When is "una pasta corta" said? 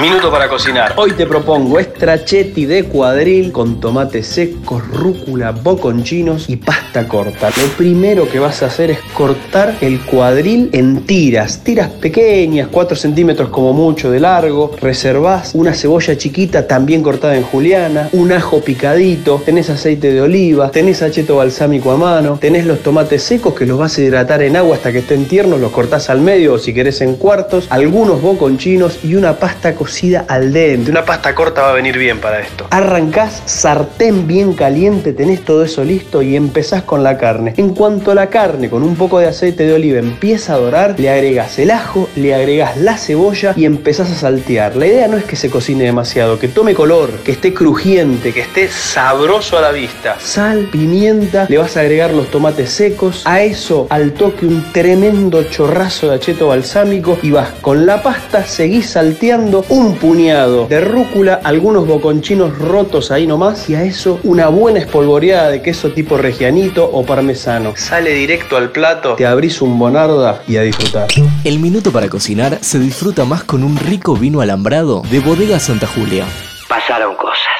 30.90-31.60